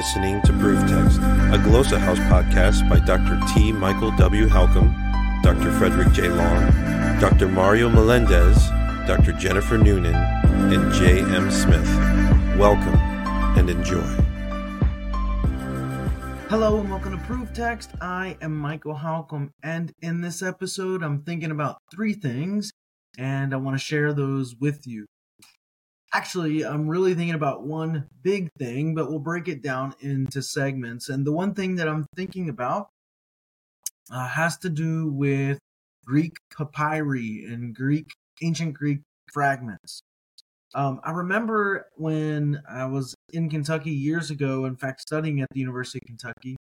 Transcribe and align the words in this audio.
listening 0.00 0.40
to 0.40 0.50
Proof 0.54 0.80
Text, 0.88 1.18
a 1.18 1.60
Glossa 1.60 1.98
House 1.98 2.18
podcast 2.20 2.88
by 2.88 2.98
Dr. 3.00 3.38
T. 3.52 3.70
Michael 3.70 4.10
W. 4.12 4.46
Halcomb, 4.46 4.94
Dr. 5.42 5.70
Frederick 5.72 6.10
J. 6.14 6.30
Long, 6.30 6.70
Dr. 7.20 7.46
Mario 7.48 7.90
Melendez, 7.90 8.56
Dr. 9.06 9.32
Jennifer 9.32 9.76
Noonan, 9.76 10.14
and 10.14 10.90
J. 10.94 11.20
M. 11.20 11.50
Smith. 11.50 11.86
Welcome 12.58 12.94
and 13.58 13.68
enjoy. 13.68 14.00
Hello 16.48 16.80
and 16.80 16.88
welcome 16.88 17.18
to 17.18 17.22
Proof 17.26 17.52
Text. 17.52 17.90
I 18.00 18.38
am 18.40 18.56
Michael 18.56 18.94
Halcomb, 18.94 19.50
and 19.62 19.92
in 20.00 20.22
this 20.22 20.42
episode, 20.42 21.02
I'm 21.02 21.24
thinking 21.24 21.50
about 21.50 21.76
three 21.92 22.14
things, 22.14 22.72
and 23.18 23.52
I 23.52 23.58
want 23.58 23.78
to 23.78 23.84
share 23.84 24.14
those 24.14 24.56
with 24.56 24.86
you. 24.86 25.04
Actually, 26.12 26.64
I'm 26.64 26.88
really 26.88 27.14
thinking 27.14 27.34
about 27.36 27.62
one 27.62 28.08
big 28.22 28.50
thing, 28.58 28.94
but 28.94 29.08
we'll 29.08 29.20
break 29.20 29.46
it 29.46 29.62
down 29.62 29.94
into 30.00 30.42
segments. 30.42 31.08
And 31.08 31.24
the 31.24 31.32
one 31.32 31.54
thing 31.54 31.76
that 31.76 31.88
I'm 31.88 32.06
thinking 32.16 32.48
about 32.48 32.88
uh, 34.10 34.26
has 34.26 34.58
to 34.58 34.68
do 34.68 35.10
with 35.12 35.58
Greek 36.04 36.36
papyri 36.56 37.44
and 37.48 37.74
Greek 37.74 38.10
ancient 38.42 38.74
Greek 38.74 39.00
fragments. 39.32 40.02
Um, 40.74 41.00
I 41.04 41.12
remember 41.12 41.86
when 41.96 42.62
I 42.68 42.86
was 42.86 43.14
in 43.32 43.48
Kentucky 43.48 43.90
years 43.90 44.30
ago, 44.30 44.64
in 44.64 44.76
fact, 44.76 45.00
studying 45.00 45.40
at 45.40 45.48
the 45.52 45.60
University 45.60 46.00
of 46.02 46.06
Kentucky, 46.06 46.56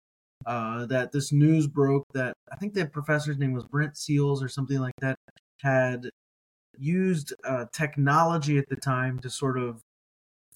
uh, 0.44 0.86
that 0.86 1.12
this 1.12 1.32
news 1.32 1.66
broke 1.66 2.04
that 2.14 2.34
I 2.52 2.56
think 2.56 2.74
the 2.74 2.86
professor's 2.86 3.38
name 3.38 3.52
was 3.52 3.64
Brent 3.64 3.96
Seals 3.96 4.42
or 4.42 4.48
something 4.48 4.78
like 4.78 4.94
that 5.00 5.16
had 5.60 6.10
used 6.78 7.32
uh, 7.44 7.66
technology 7.72 8.58
at 8.58 8.68
the 8.68 8.76
time 8.76 9.18
to 9.20 9.30
sort 9.30 9.58
of 9.58 9.80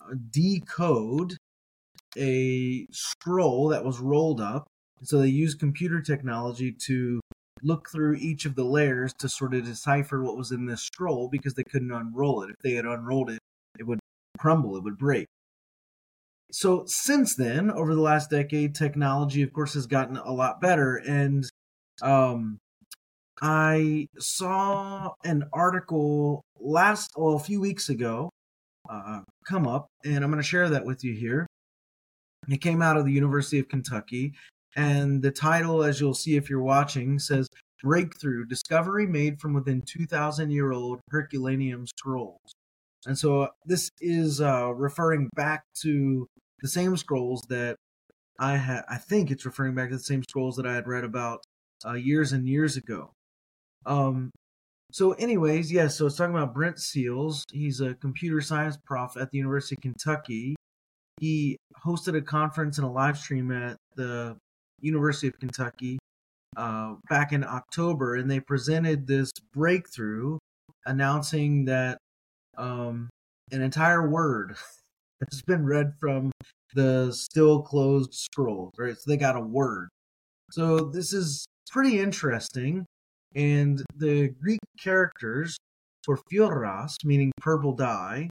uh, 0.00 0.14
decode 0.30 1.36
a 2.16 2.86
scroll 2.90 3.68
that 3.68 3.84
was 3.84 4.00
rolled 4.00 4.40
up. 4.40 4.66
So 5.02 5.18
they 5.18 5.28
used 5.28 5.58
computer 5.58 6.00
technology 6.00 6.72
to 6.86 7.20
look 7.62 7.88
through 7.90 8.16
each 8.16 8.44
of 8.44 8.54
the 8.54 8.64
layers 8.64 9.12
to 9.18 9.28
sort 9.28 9.54
of 9.54 9.64
decipher 9.64 10.22
what 10.22 10.36
was 10.36 10.50
in 10.50 10.66
this 10.66 10.82
scroll 10.82 11.28
because 11.28 11.54
they 11.54 11.64
couldn't 11.64 11.92
unroll 11.92 12.42
it. 12.42 12.50
If 12.50 12.56
they 12.62 12.72
had 12.72 12.84
unrolled 12.84 13.30
it, 13.30 13.38
it 13.78 13.86
would 13.86 14.00
crumble, 14.38 14.76
it 14.76 14.82
would 14.82 14.98
break. 14.98 15.26
So 16.52 16.84
since 16.86 17.36
then, 17.36 17.70
over 17.70 17.94
the 17.94 18.00
last 18.00 18.30
decade, 18.30 18.74
technology, 18.74 19.42
of 19.42 19.52
course, 19.52 19.74
has 19.74 19.86
gotten 19.86 20.16
a 20.16 20.32
lot 20.32 20.60
better. 20.60 20.96
And 20.96 21.44
um, 22.02 22.58
I 23.40 24.08
saw 24.18 25.12
an 25.24 25.44
article 25.52 26.42
last, 26.58 27.12
well, 27.16 27.34
a 27.34 27.38
few 27.38 27.60
weeks 27.60 27.88
ago, 27.88 28.30
uh, 28.88 29.20
come 29.46 29.66
up, 29.66 29.86
and 30.04 30.22
I'm 30.22 30.30
going 30.30 30.42
to 30.42 30.48
share 30.48 30.68
that 30.68 30.84
with 30.84 31.04
you 31.04 31.14
here. 31.14 31.46
It 32.48 32.60
came 32.60 32.82
out 32.82 32.96
of 32.96 33.04
the 33.04 33.12
University 33.12 33.58
of 33.58 33.68
Kentucky, 33.68 34.34
and 34.76 35.22
the 35.22 35.30
title, 35.30 35.82
as 35.82 36.00
you'll 36.00 36.14
see 36.14 36.36
if 36.36 36.50
you're 36.50 36.62
watching, 36.62 37.18
says 37.18 37.48
Breakthrough 37.82 38.44
Discovery 38.46 39.06
Made 39.06 39.40
from 39.40 39.54
Within 39.54 39.82
2,000 39.82 40.50
Year 40.50 40.72
Old 40.72 41.00
Herculaneum 41.10 41.86
Scrolls. 41.86 42.52
And 43.06 43.16
so 43.16 43.48
this 43.64 43.90
is 44.00 44.40
uh, 44.40 44.72
referring 44.74 45.30
back 45.34 45.64
to 45.82 46.26
the 46.60 46.68
same 46.68 46.96
scrolls 46.96 47.42
that 47.48 47.76
I 48.38 48.56
had. 48.56 48.82
I 48.88 48.96
think 48.96 49.30
it's 49.30 49.46
referring 49.46 49.74
back 49.74 49.90
to 49.90 49.96
the 49.96 50.02
same 50.02 50.22
scrolls 50.28 50.56
that 50.56 50.66
I 50.66 50.74
had 50.74 50.86
read 50.86 51.04
about 51.04 51.42
uh, 51.86 51.94
years 51.94 52.32
and 52.32 52.46
years 52.46 52.76
ago. 52.76 53.12
Um. 53.90 54.30
So, 54.92 55.12
anyways. 55.12 55.70
Yeah, 55.70 55.88
so 55.88 56.06
it's 56.06 56.16
talking 56.16 56.34
about 56.34 56.54
Brent 56.54 56.78
Seals. 56.78 57.44
He's 57.52 57.80
a 57.80 57.94
computer 57.94 58.40
science 58.40 58.78
prof 58.84 59.16
at 59.20 59.30
the 59.30 59.38
University 59.38 59.76
of 59.76 59.82
Kentucky. 59.82 60.56
He 61.20 61.58
hosted 61.84 62.16
a 62.16 62.22
conference 62.22 62.78
and 62.78 62.86
a 62.86 62.90
live 62.90 63.18
stream 63.18 63.52
at 63.52 63.76
the 63.96 64.36
University 64.80 65.28
of 65.28 65.38
Kentucky 65.38 65.98
uh, 66.56 66.94
back 67.08 67.32
in 67.32 67.44
October, 67.44 68.16
and 68.16 68.30
they 68.30 68.40
presented 68.40 69.06
this 69.06 69.30
breakthrough 69.52 70.38
announcing 70.86 71.64
that 71.66 71.98
um, 72.56 73.08
an 73.52 73.62
entire 73.62 74.08
word 74.08 74.56
has 75.30 75.42
been 75.42 75.64
read 75.64 75.92
from 75.98 76.30
the 76.74 77.12
still 77.12 77.62
closed 77.62 78.14
scrolls, 78.14 78.72
right? 78.78 78.96
So 78.96 79.10
they 79.10 79.16
got 79.16 79.36
a 79.36 79.40
word. 79.40 79.88
So 80.50 80.78
this 80.78 81.12
is 81.12 81.46
pretty 81.70 82.00
interesting. 82.00 82.86
And 83.34 83.82
the 83.96 84.28
Greek 84.28 84.60
characters, 84.78 85.56
for 86.04 86.18
porphyros, 86.18 86.94
meaning 87.04 87.32
purple 87.40 87.74
dye, 87.74 88.28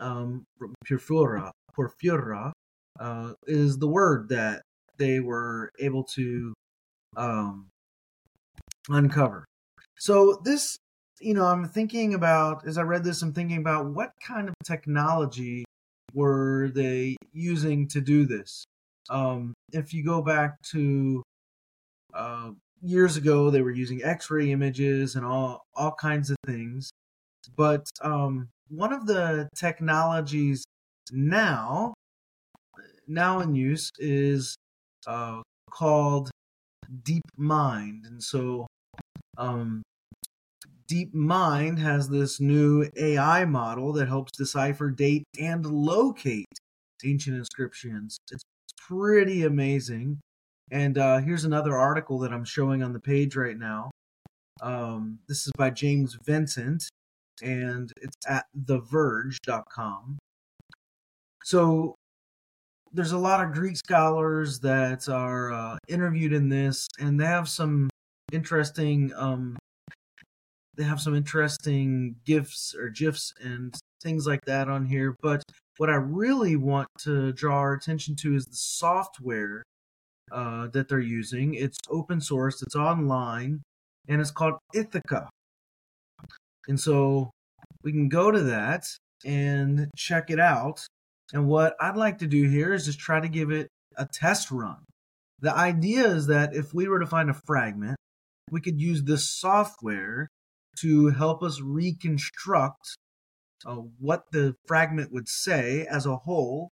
um, 0.00 0.44
porphyra, 0.88 1.50
porphyra, 1.76 2.52
uh, 2.98 3.32
is 3.46 3.78
the 3.78 3.88
word 3.88 4.28
that 4.30 4.62
they 4.98 5.20
were 5.20 5.70
able 5.78 6.04
to 6.04 6.54
um, 7.16 7.68
uncover. 8.88 9.44
So 9.98 10.40
this 10.44 10.78
you 11.20 11.34
know, 11.34 11.46
I'm 11.46 11.66
thinking 11.66 12.14
about 12.14 12.66
as 12.66 12.78
I 12.78 12.82
read 12.82 13.04
this, 13.04 13.22
I'm 13.22 13.32
thinking 13.32 13.58
about 13.58 13.86
what 13.86 14.10
kind 14.22 14.48
of 14.48 14.54
technology 14.64 15.64
were 16.12 16.70
they 16.74 17.16
using 17.32 17.88
to 17.88 18.00
do 18.00 18.26
this. 18.26 18.64
Um, 19.08 19.54
if 19.72 19.94
you 19.94 20.04
go 20.04 20.22
back 20.22 20.60
to 20.72 21.22
uh, 22.12 22.50
years 22.86 23.16
ago, 23.16 23.50
they 23.50 23.62
were 23.62 23.70
using 23.72 24.02
X-ray 24.02 24.50
images 24.50 25.16
and 25.16 25.24
all 25.24 25.66
all 25.74 25.92
kinds 25.92 26.30
of 26.30 26.36
things. 26.46 26.90
But 27.56 27.86
um, 28.02 28.48
one 28.68 28.92
of 28.92 29.06
the 29.06 29.48
technologies 29.56 30.64
now 31.12 31.94
now 33.06 33.40
in 33.40 33.54
use 33.54 33.90
is 33.98 34.56
uh, 35.06 35.42
called 35.70 36.30
DeepMind, 37.02 38.06
and 38.06 38.22
so 38.22 38.66
um, 39.38 39.82
DeepMind 40.90 41.78
has 41.78 42.08
this 42.08 42.40
new 42.40 42.88
AI 42.96 43.44
model 43.44 43.92
that 43.94 44.08
helps 44.08 44.32
decipher, 44.36 44.90
date, 44.90 45.24
and 45.38 45.66
locate 45.66 46.46
ancient 47.04 47.36
inscriptions. 47.36 48.18
It's 48.30 48.44
pretty 48.78 49.44
amazing. 49.44 50.20
And 50.70 50.98
uh, 50.98 51.18
here's 51.18 51.44
another 51.44 51.76
article 51.76 52.18
that 52.20 52.32
I'm 52.32 52.44
showing 52.44 52.82
on 52.82 52.92
the 52.92 53.00
page 53.00 53.36
right 53.36 53.58
now. 53.58 53.90
Um, 54.60 55.18
this 55.28 55.46
is 55.46 55.52
by 55.56 55.70
James 55.70 56.18
Vincent, 56.24 56.88
and 57.42 57.92
it's 58.00 58.16
at 58.26 58.46
TheVerge.com. 58.64 60.18
So 61.44 61.94
there's 62.92 63.12
a 63.12 63.18
lot 63.18 63.44
of 63.44 63.52
Greek 63.52 63.76
scholars 63.76 64.58
that 64.60 65.08
are 65.08 65.52
uh, 65.52 65.76
interviewed 65.88 66.32
in 66.32 66.48
this, 66.48 66.88
and 66.98 67.20
they 67.20 67.26
have 67.26 67.48
some 67.48 67.88
interesting 68.32 69.12
um, 69.14 69.56
they 70.76 70.84
have 70.84 71.00
some 71.00 71.14
interesting 71.14 72.16
gifs 72.24 72.74
or 72.74 72.88
gifs 72.88 73.32
and 73.40 73.74
things 74.02 74.26
like 74.26 74.44
that 74.46 74.68
on 74.68 74.84
here. 74.84 75.16
But 75.22 75.42
what 75.78 75.90
I 75.90 75.94
really 75.94 76.56
want 76.56 76.88
to 77.00 77.32
draw 77.32 77.58
our 77.58 77.74
attention 77.74 78.14
to 78.16 78.34
is 78.34 78.44
the 78.44 78.56
software 78.56 79.62
uh, 80.32 80.68
that 80.68 80.88
they're 80.88 80.98
using. 81.00 81.54
It's 81.54 81.78
open 81.88 82.20
source, 82.20 82.62
it's 82.62 82.76
online, 82.76 83.62
and 84.08 84.20
it's 84.20 84.30
called 84.30 84.54
Ithaca. 84.74 85.28
And 86.68 86.80
so 86.80 87.30
we 87.82 87.92
can 87.92 88.08
go 88.08 88.30
to 88.30 88.42
that 88.44 88.84
and 89.24 89.88
check 89.96 90.30
it 90.30 90.40
out. 90.40 90.84
And 91.32 91.46
what 91.46 91.76
I'd 91.80 91.96
like 91.96 92.18
to 92.18 92.26
do 92.26 92.48
here 92.48 92.72
is 92.72 92.86
just 92.86 92.98
try 92.98 93.20
to 93.20 93.28
give 93.28 93.50
it 93.50 93.68
a 93.96 94.06
test 94.06 94.50
run. 94.50 94.78
The 95.40 95.54
idea 95.54 96.06
is 96.06 96.26
that 96.28 96.54
if 96.54 96.72
we 96.72 96.88
were 96.88 97.00
to 97.00 97.06
find 97.06 97.30
a 97.30 97.40
fragment, 97.46 97.96
we 98.50 98.60
could 98.60 98.80
use 98.80 99.02
this 99.02 99.28
software 99.28 100.28
to 100.80 101.08
help 101.10 101.42
us 101.42 101.60
reconstruct 101.60 102.96
uh, 103.64 103.76
what 103.98 104.24
the 104.32 104.54
fragment 104.66 105.12
would 105.12 105.28
say 105.28 105.86
as 105.90 106.06
a 106.06 106.16
whole. 106.16 106.70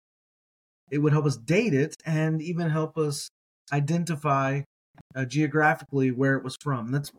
It 0.90 0.98
would 0.98 1.12
help 1.12 1.26
us 1.26 1.36
date 1.36 1.74
it 1.74 1.94
and 2.04 2.40
even 2.40 2.70
help 2.70 2.96
us 2.96 3.28
identify 3.72 4.62
uh, 5.14 5.24
geographically 5.24 6.10
where 6.10 6.36
it 6.36 6.44
was 6.44 6.56
from. 6.60 6.90
That's 6.90 7.12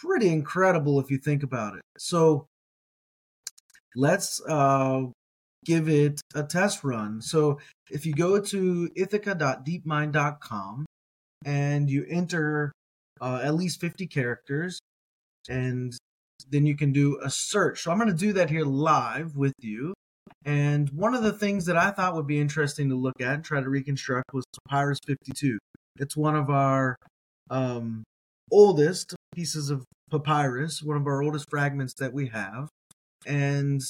pretty 0.00 0.28
incredible 0.28 1.00
if 1.00 1.10
you 1.10 1.18
think 1.18 1.42
about 1.42 1.76
it. 1.76 1.82
So 1.98 2.46
let's 3.94 4.40
uh, 4.48 5.04
give 5.64 5.88
it 5.88 6.20
a 6.34 6.42
test 6.42 6.84
run. 6.84 7.20
So 7.20 7.58
if 7.90 8.06
you 8.06 8.14
go 8.14 8.40
to 8.40 8.90
ithaca.deepmind.com 8.96 10.86
and 11.44 11.90
you 11.90 12.06
enter 12.08 12.72
uh, 13.20 13.40
at 13.42 13.54
least 13.54 13.80
50 13.80 14.06
characters, 14.06 14.80
and 15.48 15.92
then 16.50 16.66
you 16.66 16.76
can 16.76 16.92
do 16.92 17.18
a 17.22 17.30
search. 17.30 17.82
So 17.82 17.90
I'm 17.90 17.98
going 17.98 18.10
to 18.10 18.16
do 18.16 18.32
that 18.34 18.50
here 18.50 18.64
live 18.64 19.36
with 19.36 19.54
you. 19.60 19.94
And 20.44 20.90
one 20.90 21.14
of 21.14 21.22
the 21.22 21.32
things 21.32 21.66
that 21.66 21.76
I 21.76 21.90
thought 21.90 22.14
would 22.14 22.26
be 22.26 22.40
interesting 22.40 22.88
to 22.88 22.96
look 22.96 23.20
at 23.20 23.34
and 23.34 23.44
try 23.44 23.60
to 23.60 23.68
reconstruct 23.68 24.32
was 24.32 24.44
Papyrus 24.68 24.98
52. 25.06 25.58
It's 25.98 26.16
one 26.16 26.34
of 26.34 26.50
our 26.50 26.96
um, 27.50 28.02
oldest 28.50 29.14
pieces 29.34 29.70
of 29.70 29.84
papyrus, 30.10 30.82
one 30.82 30.96
of 30.96 31.06
our 31.06 31.22
oldest 31.22 31.48
fragments 31.48 31.94
that 31.94 32.12
we 32.12 32.28
have. 32.28 32.68
And 33.26 33.80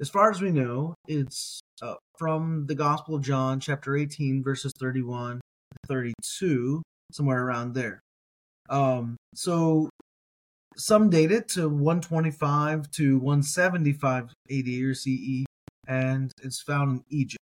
as 0.00 0.08
far 0.08 0.30
as 0.30 0.40
we 0.40 0.50
know, 0.50 0.94
it's 1.06 1.60
uh, 1.82 1.94
from 2.18 2.66
the 2.66 2.74
Gospel 2.74 3.16
of 3.16 3.22
John, 3.22 3.60
chapter 3.60 3.96
18, 3.96 4.42
verses 4.42 4.72
31 4.78 5.40
32, 5.86 6.82
somewhere 7.12 7.44
around 7.44 7.74
there. 7.74 8.00
Um, 8.70 9.16
so 9.34 9.90
some 10.76 11.10
date 11.10 11.32
it 11.32 11.48
to 11.48 11.68
125 11.68 12.90
to 12.92 13.18
175 13.18 14.32
AD 14.50 14.68
or 14.68 14.94
CE, 14.94 15.44
and 15.86 16.30
it's 16.42 16.62
found 16.62 16.90
in 16.90 17.04
Egypt. 17.10 17.38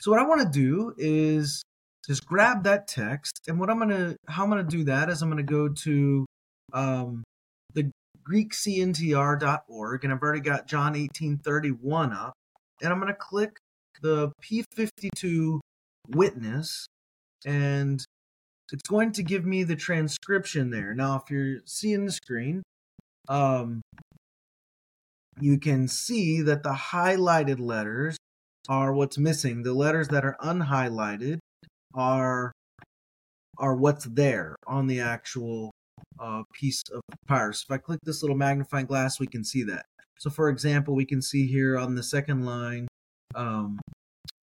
So 0.00 0.10
what 0.10 0.20
I 0.20 0.26
want 0.26 0.40
to 0.40 0.58
do 0.58 0.94
is 0.96 1.62
just 2.06 2.26
grab 2.26 2.64
that 2.64 2.88
text, 2.88 3.40
and 3.46 3.60
what 3.60 3.70
I'm 3.70 3.78
gonna, 3.78 4.16
how 4.28 4.44
I'm 4.44 4.50
gonna 4.50 4.62
do 4.64 4.84
that 4.84 5.10
is 5.10 5.22
I'm 5.22 5.28
gonna 5.28 5.42
go 5.42 5.68
to 5.68 6.26
um, 6.72 7.22
the 7.74 7.90
GreekCNTR.org, 8.28 10.04
and 10.04 10.12
I've 10.12 10.22
already 10.22 10.40
got 10.40 10.66
John 10.66 10.94
18:31 10.94 12.12
up, 12.12 12.32
and 12.82 12.92
I'm 12.92 12.98
gonna 12.98 13.14
click 13.14 13.58
the 14.02 14.32
P52 14.42 15.60
witness, 16.08 16.86
and 17.44 18.02
it's 18.72 18.88
going 18.88 19.12
to 19.12 19.22
give 19.22 19.44
me 19.44 19.64
the 19.64 19.76
transcription 19.76 20.70
there. 20.70 20.94
Now, 20.94 21.16
if 21.16 21.30
you're 21.30 21.58
seeing 21.66 22.06
the 22.06 22.12
screen, 22.12 22.62
um, 23.28 23.82
you 25.38 25.58
can 25.58 25.88
see 25.88 26.40
that 26.42 26.62
the 26.62 26.72
highlighted 26.72 27.60
letters 27.60 28.16
are 28.68 28.92
what's 28.92 29.18
missing. 29.18 29.62
The 29.62 29.74
letters 29.74 30.08
that 30.08 30.24
are 30.24 30.36
unhighlighted 30.42 31.38
are 31.94 32.52
are 33.58 33.74
what's 33.74 34.04
there 34.06 34.56
on 34.66 34.86
the 34.86 35.00
actual 35.00 35.70
uh, 36.18 36.42
piece 36.54 36.82
of 36.92 37.02
papyrus. 37.26 37.64
If 37.68 37.70
I 37.70 37.78
click 37.78 38.00
this 38.02 38.22
little 38.22 38.36
magnifying 38.36 38.86
glass, 38.86 39.20
we 39.20 39.26
can 39.26 39.44
see 39.44 39.62
that. 39.64 39.84
So, 40.18 40.30
for 40.30 40.48
example, 40.48 40.94
we 40.94 41.04
can 41.04 41.22
see 41.22 41.46
here 41.46 41.78
on 41.78 41.94
the 41.94 42.02
second 42.02 42.44
line, 42.44 42.88
um, 43.34 43.78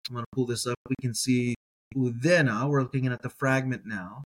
I'm 0.09 0.15
going 0.15 0.25
to 0.25 0.35
pull 0.35 0.47
this 0.47 0.67
up. 0.67 0.77
We 0.89 0.97
can 1.01 1.15
see 1.15 1.55
Udena. 1.95 2.69
We're 2.69 2.83
looking 2.83 3.07
at 3.07 3.23
the 3.23 3.31
fragment 3.31 3.83
now. 3.87 4.23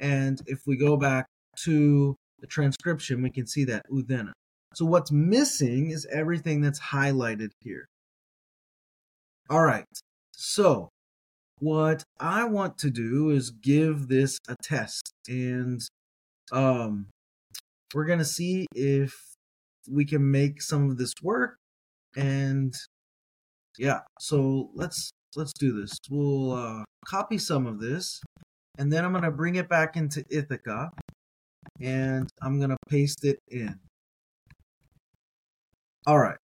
And 0.00 0.40
if 0.46 0.60
we 0.66 0.76
go 0.76 0.96
back 0.96 1.26
to 1.64 2.16
the 2.40 2.46
transcription, 2.46 3.22
we 3.22 3.30
can 3.30 3.46
see 3.46 3.64
that 3.64 3.84
Udena. 3.90 4.32
So 4.74 4.84
what's 4.84 5.10
missing 5.10 5.90
is 5.90 6.06
everything 6.10 6.60
that's 6.60 6.80
highlighted 6.80 7.50
here. 7.60 7.86
All 9.48 9.62
right. 9.62 9.84
So 10.32 10.88
what 11.58 12.04
I 12.18 12.44
want 12.44 12.78
to 12.78 12.90
do 12.90 13.30
is 13.30 13.50
give 13.50 14.08
this 14.08 14.38
a 14.48 14.56
test 14.62 15.12
and 15.28 15.80
um 16.52 17.06
we're 17.94 18.06
going 18.06 18.20
to 18.20 18.24
see 18.24 18.66
if 18.74 19.14
we 19.90 20.04
can 20.04 20.30
make 20.30 20.62
some 20.62 20.88
of 20.88 20.96
this 20.96 21.12
work 21.22 21.56
and 22.16 22.74
yeah. 23.78 24.00
So 24.20 24.70
let's 24.74 25.10
let's 25.36 25.52
do 25.52 25.80
this. 25.80 25.96
We'll 26.10 26.52
uh, 26.52 26.84
copy 27.06 27.38
some 27.38 27.66
of 27.66 27.80
this, 27.80 28.20
and 28.78 28.92
then 28.92 29.04
I'm 29.04 29.12
going 29.12 29.24
to 29.24 29.30
bring 29.30 29.56
it 29.56 29.68
back 29.68 29.96
into 29.96 30.24
Ithaca, 30.30 30.90
and 31.80 32.28
I'm 32.42 32.58
going 32.58 32.70
to 32.70 32.76
paste 32.88 33.24
it 33.24 33.38
in. 33.48 33.78
All 36.06 36.18
right. 36.18 36.38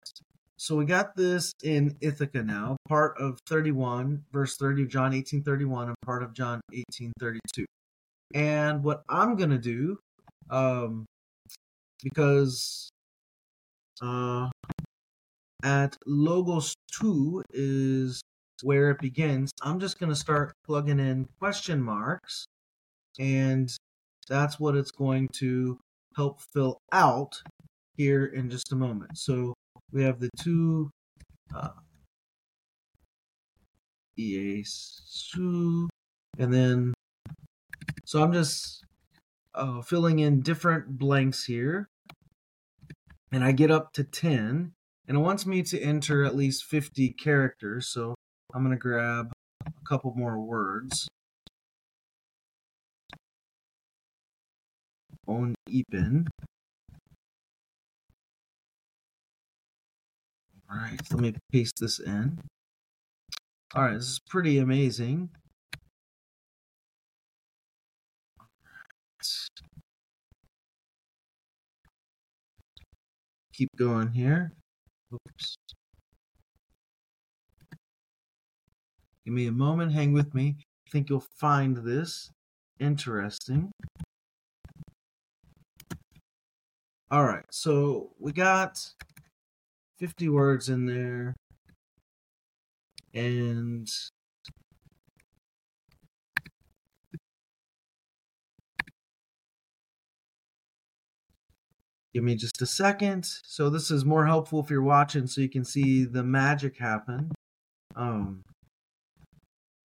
So 0.57 0.75
we 0.75 0.85
got 0.85 1.15
this 1.15 1.53
in 1.63 1.95
Ithaca 2.01 2.41
now, 2.41 2.77
part 2.87 3.17
of 3.19 3.37
31, 3.47 4.23
verse 4.31 4.57
30 4.57 4.83
of 4.83 4.89
John 4.89 5.11
1831, 5.11 5.89
and 5.89 5.95
part 6.03 6.23
of 6.23 6.33
John 6.33 6.61
1832. 6.71 7.65
And 8.33 8.83
what 8.83 9.03
I'm 9.09 9.35
going 9.35 9.51
to 9.51 9.57
do, 9.59 9.99
um, 10.49 11.05
because 12.01 12.89
uh, 14.01 14.49
at 15.63 15.97
Logos 16.07 16.73
2 16.99 17.43
is 17.53 18.21
where 18.63 18.89
it 18.89 18.99
begins, 18.99 19.51
I'm 19.61 19.79
just 19.79 19.99
going 19.99 20.11
to 20.11 20.15
start 20.15 20.53
plugging 20.65 20.99
in 20.99 21.27
question 21.39 21.81
marks, 21.81 22.45
and 23.19 23.69
that's 24.27 24.59
what 24.59 24.75
it's 24.75 24.91
going 24.91 25.27
to 25.39 25.77
help 26.15 26.39
fill 26.53 26.79
out 26.91 27.41
here 27.97 28.25
in 28.25 28.49
just 28.49 28.71
a 28.71 28.75
moment. 28.75 29.17
So 29.17 29.53
we 29.91 30.03
have 30.03 30.19
the 30.19 30.29
two 30.39 30.89
uh, 31.55 31.69
EASU, 34.19 35.87
and 36.37 36.53
then 36.53 36.93
so 38.05 38.21
I'm 38.21 38.33
just 38.33 38.83
uh, 39.55 39.81
filling 39.81 40.19
in 40.19 40.41
different 40.41 40.97
blanks 40.97 41.45
here, 41.45 41.87
and 43.31 43.43
I 43.43 43.51
get 43.51 43.71
up 43.71 43.93
to 43.93 44.03
10, 44.03 44.73
and 45.07 45.17
it 45.17 45.19
wants 45.19 45.45
me 45.45 45.63
to 45.63 45.81
enter 45.81 46.23
at 46.23 46.35
least 46.35 46.65
50 46.65 47.13
characters, 47.13 47.87
so 47.87 48.15
I'm 48.53 48.69
to 48.69 48.77
grab 48.77 49.31
a 49.65 49.71
couple 49.87 50.13
more 50.15 50.39
words. 50.39 51.07
On 55.25 55.55
Epin. 60.73 60.81
Alright, 60.81 61.01
let 61.11 61.19
me 61.19 61.33
paste 61.51 61.79
this 61.79 61.99
in. 61.99 62.39
Alright, 63.75 63.95
this 63.95 64.07
is 64.07 64.19
pretty 64.29 64.59
amazing. 64.59 65.29
Keep 73.53 73.69
going 73.77 74.11
here. 74.11 74.51
Oops. 75.13 75.55
Give 79.25 79.33
me 79.33 79.47
a 79.47 79.51
moment, 79.51 79.93
hang 79.93 80.11
with 80.11 80.33
me. 80.33 80.57
I 80.87 80.89
think 80.91 81.09
you'll 81.09 81.25
find 81.39 81.77
this 81.77 82.29
interesting. 82.79 83.71
All 87.09 87.23
right, 87.23 87.45
so 87.51 88.11
we 88.19 88.31
got 88.33 88.79
50 90.03 90.27
words 90.27 90.67
in 90.67 90.85
there. 90.85 91.33
And 93.13 93.87
give 102.13 102.21
me 102.21 102.35
just 102.35 102.61
a 102.61 102.65
second. 102.65 103.25
So 103.45 103.69
this 103.69 103.89
is 103.89 104.03
more 104.03 104.25
helpful 104.25 104.59
if 104.59 104.69
you're 104.69 104.81
watching 104.81 105.25
so 105.25 105.39
you 105.39 105.47
can 105.47 105.63
see 105.63 106.03
the 106.03 106.21
magic 106.21 106.77
happen. 106.77 107.31
Um, 107.95 108.41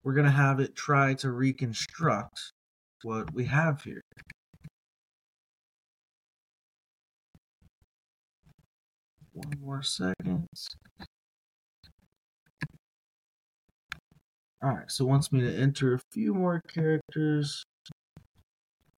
we're 0.03 0.15
going 0.15 0.27
to 0.27 0.33
have 0.33 0.59
it 0.59 0.75
try 0.75 1.15
to 1.15 1.31
reconstruct 1.31 2.51
what 3.05 3.33
we 3.33 3.45
have 3.45 3.83
here. 3.83 4.03
One 9.39 9.61
more 9.65 9.83
second. 9.83 10.49
All 14.61 14.71
right, 14.71 14.91
so 14.91 15.05
wants 15.05 15.31
me 15.31 15.41
to 15.43 15.57
enter 15.57 15.95
a 15.95 16.01
few 16.13 16.35
more 16.35 16.61
characters. 16.67 17.63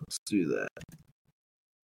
Let's 0.01 0.19
do 0.25 0.47
that. 0.47 0.69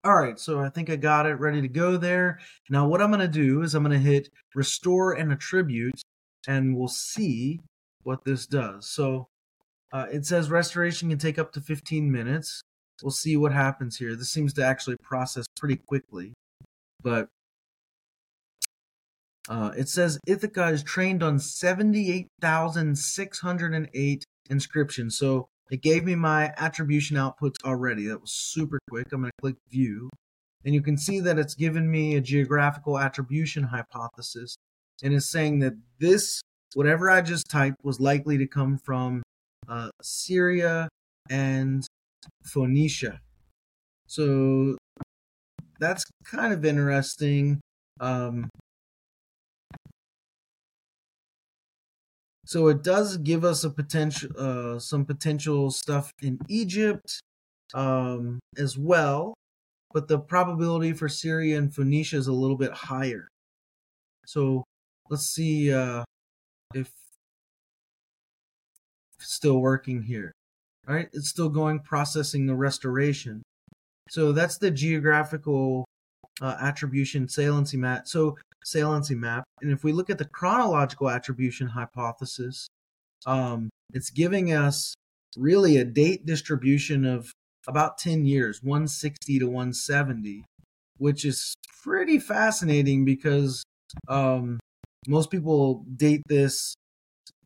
All 0.04 0.16
right, 0.16 0.38
so 0.38 0.60
I 0.60 0.68
think 0.68 0.90
I 0.90 0.98
got 0.98 1.26
it 1.28 1.36
ready 1.36 1.62
to 1.62 1.70
go 1.70 1.96
there. 1.96 2.40
Now 2.70 2.86
what 2.86 3.02
I'm 3.02 3.10
going 3.10 3.22
to 3.22 3.28
do 3.30 3.62
is 3.62 3.74
I'm 3.74 3.84
going 3.84 3.98
to 3.98 4.06
hit 4.06 4.28
restore 4.54 5.14
and 5.14 5.32
attribute 5.32 6.02
and 6.46 6.76
we'll 6.76 6.90
see 6.90 7.62
what 8.04 8.26
this 8.26 8.46
does. 8.48 8.90
So 8.90 9.28
uh, 9.94 10.08
it 10.12 10.26
says 10.26 10.50
restoration 10.50 11.08
can 11.08 11.20
take 11.20 11.40
up 11.40 11.54
to 11.54 11.62
15 11.62 12.12
minutes. 12.12 12.62
We'll 13.02 13.12
see 13.12 13.38
what 13.38 13.54
happens 13.54 13.96
here. 13.98 14.16
This 14.16 14.32
seems 14.32 14.54
to 14.56 14.66
actually 14.66 14.98
process 15.04 15.46
pretty 15.58 15.78
quickly. 15.78 16.34
But 17.02 17.30
uh, 19.50 19.72
it 19.76 19.90
says 19.90 20.20
Ithaca 20.28 20.68
is 20.68 20.84
trained 20.84 21.24
on 21.24 21.40
78,608 21.40 24.24
inscriptions. 24.50 25.18
So 25.18 25.48
it 25.72 25.82
gave 25.82 26.04
me 26.04 26.14
my 26.16 26.54
attribution 26.58 27.18
outputs 27.18 27.56
already. 27.66 28.06
That 28.08 28.22
was 28.22 28.34
super 28.34 28.80
quick. 28.90 29.08
I'm 29.12 29.22
going 29.22 29.32
to 29.32 29.42
click 29.42 29.56
view. 29.70 30.10
And 30.64 30.76
you 30.76 30.82
can 30.82 30.98
see 30.98 31.20
that 31.22 31.40
it's 31.40 31.56
given 31.56 31.90
me 31.90 32.16
a 32.16 32.22
geographical 32.22 33.00
attribution 33.00 33.64
hypothesis. 33.64 34.56
And 35.04 35.14
it's 35.14 35.32
saying 35.32 35.60
that 35.60 35.74
this 36.00 36.42
whatever 36.76 37.10
I 37.10 37.22
just 37.22 37.50
typed 37.50 37.78
was 37.84 38.00
likely 38.00 38.38
to 38.38 38.48
come 38.48 38.78
from 38.78 39.24
uh, 39.68 39.90
Syria 40.02 40.88
and 41.30 41.86
Phoenicia. 42.46 43.20
So 44.08 44.78
that's 45.80 46.04
kind 46.26 46.54
of 46.54 46.66
interesting. 46.66 47.62
Um, 48.00 48.50
so 52.46 52.68
it 52.68 52.84
does 52.84 53.18
give 53.18 53.46
us 53.46 53.64
a 53.64 53.70
potential, 53.70 54.30
uh, 54.38 54.80
some 54.80 55.06
potential 55.06 55.72
stuff 55.72 56.12
in 56.22 56.40
Egypt 56.48 57.22
um, 57.74 58.40
as 58.58 58.78
well, 58.78 59.34
but 59.94 60.08
the 60.08 60.20
probability 60.20 60.94
for 60.94 61.08
Syria 61.08 61.58
and 61.58 61.74
Phoenicia 61.74 62.18
is 62.18 62.28
a 62.28 62.34
little 62.34 62.58
bit 62.58 62.72
higher. 62.72 63.28
So 64.26 64.64
let's 65.10 65.28
see 65.28 65.74
uh, 65.74 66.04
if 66.74 66.90
still 69.20 69.60
working 69.60 70.02
here. 70.02 70.32
All 70.88 70.96
right, 70.96 71.10
it's 71.14 71.30
still 71.30 71.50
going 71.50 71.80
processing 71.82 72.48
the 72.48 72.56
restoration. 72.56 73.44
So 74.10 74.32
that's 74.32 74.58
the 74.58 74.72
geographical 74.72 75.86
uh, 76.42 76.58
attribution 76.60 77.28
saliency 77.28 77.78
map. 77.78 78.08
So 78.08 78.36
saliency 78.64 79.16
map, 79.16 79.44
and 79.62 79.72
if 79.72 79.84
we 79.84 79.92
look 79.92 80.10
at 80.10 80.18
the 80.18 80.26
chronological 80.26 81.10
attribution 81.10 81.68
hypothesis, 81.68 82.68
um, 83.26 83.70
it's 83.94 84.10
giving 84.10 84.54
us 84.54 84.94
really 85.38 85.78
a 85.78 85.86
date 85.86 86.26
distribution 86.26 87.06
of 87.06 87.32
about 87.68 87.98
10 87.98 88.26
years, 88.26 88.62
160 88.64 89.40
to 89.40 89.46
170, 89.46 90.44
which 90.98 91.26
is 91.26 91.54
pretty 91.84 92.20
fascinating 92.20 93.06
because 93.06 93.64
um, 94.08 94.60
most 95.08 95.30
people 95.30 95.86
date 95.96 96.22
this 96.28 96.76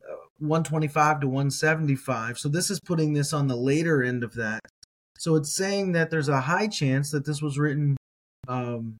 uh, 0.08 0.16
125 0.38 1.20
to 1.20 1.26
175. 1.26 2.38
So 2.38 2.48
this 2.48 2.70
is 2.70 2.80
putting 2.80 3.12
this 3.12 3.32
on 3.32 3.46
the 3.46 3.56
later 3.56 4.02
end 4.02 4.24
of 4.24 4.34
that. 4.34 4.60
So 5.18 5.36
it's 5.36 5.54
saying 5.54 5.92
that 5.92 6.10
there's 6.10 6.28
a 6.28 6.42
high 6.42 6.66
chance 6.66 7.10
that 7.10 7.24
this 7.24 7.40
was 7.40 7.58
written 7.58 7.96
um, 8.48 8.96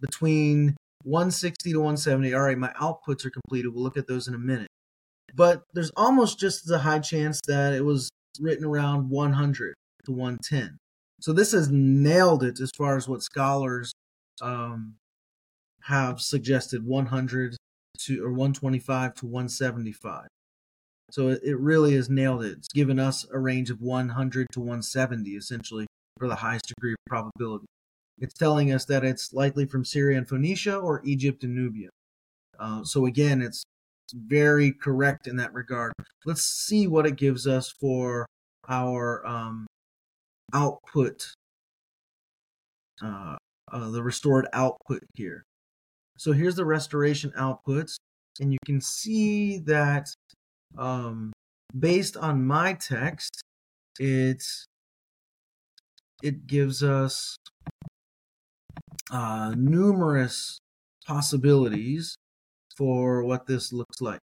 between 0.00 0.76
160 1.04 1.72
to 1.72 1.78
170. 1.78 2.34
All 2.34 2.42
right, 2.42 2.58
my 2.58 2.72
outputs 2.80 3.24
are 3.24 3.30
completed. 3.30 3.74
We'll 3.74 3.82
look 3.82 3.96
at 3.96 4.06
those 4.06 4.28
in 4.28 4.34
a 4.34 4.38
minute. 4.38 4.68
But 5.34 5.62
there's 5.72 5.92
almost 5.96 6.38
just 6.38 6.70
a 6.70 6.78
high 6.78 6.98
chance 6.98 7.40
that 7.46 7.72
it 7.72 7.84
was 7.84 8.10
written 8.40 8.64
around 8.64 9.10
100 9.10 9.74
to 10.04 10.12
110. 10.12 10.78
So 11.20 11.32
this 11.32 11.52
has 11.52 11.70
nailed 11.70 12.42
it 12.42 12.60
as 12.60 12.70
far 12.76 12.96
as 12.96 13.08
what 13.08 13.22
scholars 13.22 13.92
um, 14.40 14.96
have 15.82 16.20
suggested 16.20 16.84
100 16.84 17.56
to 18.00 18.24
or 18.24 18.30
125 18.30 19.14
to 19.14 19.26
175. 19.26 20.26
So 21.10 21.28
it 21.28 21.58
really 21.58 21.94
has 21.94 22.08
nailed 22.08 22.42
it. 22.42 22.58
It's 22.58 22.68
given 22.68 22.98
us 22.98 23.26
a 23.30 23.38
range 23.38 23.70
of 23.70 23.80
100 23.80 24.46
to 24.52 24.60
170 24.60 25.30
essentially 25.30 25.86
for 26.18 26.26
the 26.26 26.36
highest 26.36 26.66
degree 26.68 26.92
of 26.92 26.98
probability. 27.06 27.66
It's 28.22 28.34
telling 28.34 28.72
us 28.72 28.84
that 28.84 29.04
it's 29.04 29.32
likely 29.32 29.66
from 29.66 29.84
Syria 29.84 30.16
and 30.16 30.28
Phoenicia 30.28 30.76
or 30.76 31.02
Egypt 31.04 31.42
and 31.42 31.56
Nubia. 31.56 31.88
Uh, 32.56 32.84
so 32.84 33.04
again, 33.06 33.42
it's 33.42 33.64
very 34.14 34.70
correct 34.70 35.26
in 35.26 35.34
that 35.36 35.52
regard. 35.52 35.92
Let's 36.24 36.44
see 36.44 36.86
what 36.86 37.04
it 37.04 37.16
gives 37.16 37.48
us 37.48 37.68
for 37.68 38.26
our 38.68 39.26
um, 39.26 39.66
output, 40.54 41.32
uh, 43.02 43.36
uh, 43.72 43.90
the 43.90 44.04
restored 44.04 44.46
output 44.52 45.02
here. 45.14 45.42
So 46.16 46.30
here's 46.30 46.54
the 46.54 46.64
restoration 46.64 47.32
outputs, 47.36 47.96
and 48.38 48.52
you 48.52 48.58
can 48.64 48.80
see 48.80 49.58
that 49.66 50.06
um, 50.78 51.32
based 51.76 52.16
on 52.16 52.46
my 52.46 52.74
text, 52.74 53.42
it 53.98 54.44
it 56.22 56.46
gives 56.46 56.84
us 56.84 57.36
uh, 59.10 59.54
numerous 59.56 60.58
possibilities 61.06 62.16
for 62.76 63.24
what 63.24 63.46
this 63.46 63.72
looks 63.72 64.00
like. 64.00 64.20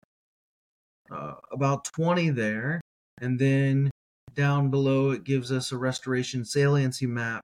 Uh, 1.11 1.35
about 1.51 1.85
20 1.95 2.29
there, 2.31 2.81
and 3.21 3.39
then 3.39 3.89
down 4.33 4.69
below 4.69 5.11
it 5.11 5.23
gives 5.23 5.51
us 5.51 5.71
a 5.71 5.77
restoration 5.77 6.43
saliency 6.43 7.07
map, 7.07 7.41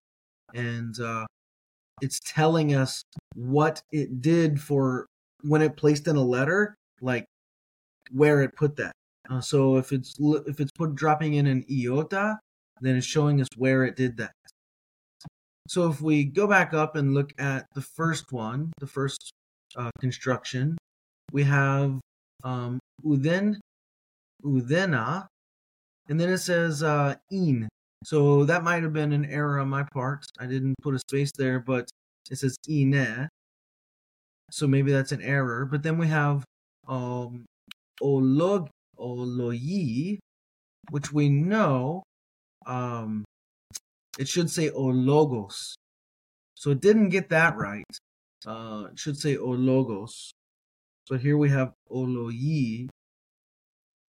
and 0.54 1.00
uh, 1.00 1.26
it's 2.02 2.20
telling 2.26 2.76
us 2.76 3.04
what 3.36 3.82
it 3.92 4.22
did 4.22 4.60
for 4.60 5.08
when 5.44 5.62
it 5.62 5.78
placed 5.78 6.08
in 6.08 6.18
a 6.18 6.24
letter, 6.24 6.76
like 7.02 7.26
where 8.12 8.42
it 8.42 8.56
put 8.56 8.76
that. 8.76 8.92
Uh, 9.30 9.40
so 9.40 9.78
if 9.78 9.92
it's 9.94 10.16
if 10.20 10.60
it's 10.60 10.72
put 10.72 10.96
dropping 10.96 11.36
in 11.36 11.48
an 11.48 11.64
iota, 11.72 12.38
then 12.82 12.98
it's 12.98 13.08
showing 13.08 13.40
us 13.40 13.48
where 13.56 13.86
it 13.86 13.96
did 13.96 14.18
that. 14.18 14.32
So 15.68 15.90
if 15.90 16.02
we 16.02 16.26
go 16.26 16.48
back 16.48 16.74
up 16.74 16.96
and 16.96 17.14
look 17.14 17.32
at 17.38 17.66
the 17.74 17.82
first 17.82 18.32
one, 18.32 18.74
the 18.80 18.88
first 18.88 19.32
uh, 19.76 19.92
construction, 20.00 20.78
we 21.32 21.44
have 21.44 22.00
um, 22.44 22.80
uden, 23.06 23.58
udena, 24.44 25.28
and 26.10 26.20
then 26.20 26.30
it 26.30 26.40
says 26.40 26.84
uh, 26.84 27.16
in. 27.32 27.70
So 28.04 28.44
that 28.46 28.64
might 28.64 28.84
have 28.84 28.92
been 28.92 29.14
an 29.14 29.26
error 29.26 29.60
on 29.60 29.70
my 29.70 29.84
part. 29.94 30.26
I 30.38 30.46
didn't 30.46 30.76
put 30.82 30.96
a 30.96 31.00
space 31.00 31.32
there, 31.38 31.60
but 31.60 31.90
it 32.30 32.38
says 32.38 32.58
ine. 32.70 33.30
So 34.52 34.68
maybe 34.68 34.92
that's 34.92 35.14
an 35.14 35.22
error. 35.22 35.66
But 35.66 35.84
then 35.84 35.98
we 35.98 36.08
have 36.08 36.44
um, 36.88 37.46
olog, 38.02 38.68
oloyi, 39.00 40.20
which 40.90 41.14
we 41.14 41.30
know 41.30 42.04
um, 42.66 43.24
it 44.20 44.28
should 44.28 44.50
say 44.50 44.70
o 44.70 44.84
logos. 44.84 45.76
So 46.56 46.72
it 46.72 46.82
didn't 46.82 47.10
get 47.10 47.30
that 47.30 47.58
right. 47.58 47.86
Uh, 48.46 48.86
it 48.92 49.00
should 49.00 49.18
say 49.18 49.38
o 49.38 49.50
logos. 49.50 50.32
So 51.08 51.18
here 51.18 51.38
we 51.38 51.50
have 51.50 51.74
oloyi. 51.92 52.88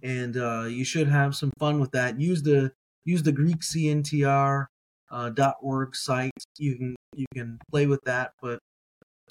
and 0.02 0.36
uh, 0.36 0.64
you 0.68 0.84
should 0.84 1.08
have 1.08 1.36
some 1.36 1.52
fun 1.58 1.78
with 1.78 1.92
that. 1.92 2.20
Use 2.20 2.42
the 2.42 2.72
use 3.04 3.22
the 3.22 3.30
Greek 3.32 3.60
CNTR 3.60 4.66
uh, 5.10 5.30
.org 5.62 5.94
site. 5.94 6.32
You 6.58 6.76
can 6.76 6.96
you 7.14 7.26
can 7.34 7.58
play 7.70 7.86
with 7.86 8.02
that, 8.04 8.32
but 8.42 8.58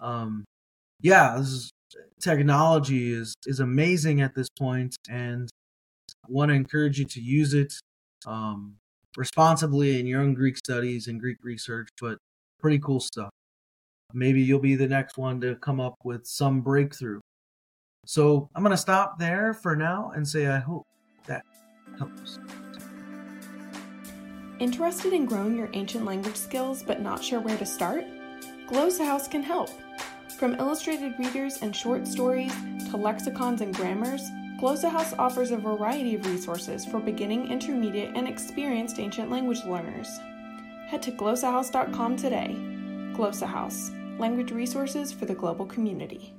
um, 0.02 0.46
yeah, 1.02 1.40
is, 1.40 1.72
technology 2.22 3.14
is 3.14 3.36
is 3.46 3.60
amazing 3.60 4.22
at 4.22 4.36
this 4.36 4.50
point, 4.50 4.96
and 5.10 5.50
I 6.10 6.28
want 6.30 6.50
to 6.50 6.56
encourage 6.56 7.00
you 7.00 7.06
to 7.06 7.22
use 7.22 7.54
it 7.54 7.74
um, 8.26 8.76
responsibly 9.16 10.00
in 10.00 10.08
your 10.08 10.22
own 10.22 10.34
Greek 10.34 10.58
studies 10.58 11.08
and 11.08 11.20
Greek 11.20 11.38
research. 11.44 11.90
But 12.02 12.18
pretty 12.60 12.80
cool 12.80 13.00
stuff. 13.00 13.30
Maybe 14.14 14.42
you'll 14.42 14.60
be 14.60 14.76
the 14.76 14.88
next 14.88 15.18
one 15.18 15.42
to 15.42 15.56
come 15.56 15.80
up 15.80 15.96
with 16.04 16.26
some 16.26 16.62
breakthrough. 16.62 17.20
So 18.06 18.50
I'm 18.56 18.64
going 18.64 18.72
to 18.72 18.78
stop 18.78 19.20
there 19.20 19.54
for 19.54 19.76
now 19.76 20.12
and 20.16 20.26
say 20.26 20.48
I 20.48 20.60
hope 20.60 20.86
that 21.26 21.44
helps. 21.98 22.40
Interested 24.60 25.12
in 25.14 25.26
growing 25.26 25.58
your 25.58 25.70
ancient 25.74 26.06
language 26.06 26.38
skills 26.38 26.84
but 26.84 27.02
not 27.02 27.22
sure 27.24 27.42
where 27.42 27.58
to 27.58 27.66
start? 27.66 28.06
Glossa 28.68 29.06
House 29.06 29.28
can 29.28 29.44
help. 29.44 29.70
From 30.38 30.54
illustrated 30.60 31.18
readers 31.18 31.64
and 31.64 31.76
short 31.76 32.06
stories 32.06 32.54
to 32.92 32.98
lexicons 32.98 33.62
and 33.62 33.74
grammars, 33.74 34.22
Glossa 34.62 34.88
House 34.92 35.16
offers 35.18 35.50
a 35.50 35.58
variety 35.58 36.14
of 36.14 36.28
resources 36.28 36.86
for 36.86 37.00
beginning, 37.00 37.52
intermediate, 37.52 38.16
and 38.16 38.28
experienced 38.28 39.00
ancient 39.00 39.32
language 39.32 39.64
learners. 39.66 40.08
Head 40.90 41.02
to 41.04 41.12
glossahouse.com 41.12 42.18
today. 42.18 42.56
Glossa 43.14 43.48
House, 43.48 43.90
language 44.20 44.52
resources 44.52 45.12
for 45.12 45.26
the 45.26 45.34
global 45.34 45.66
community. 45.66 46.37